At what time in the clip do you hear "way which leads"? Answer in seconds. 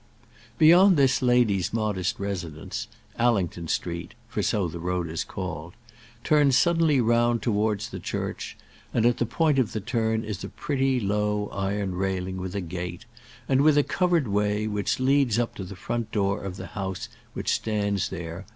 14.27-15.37